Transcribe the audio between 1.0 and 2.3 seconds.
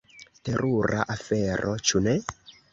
afero, ĉu ne?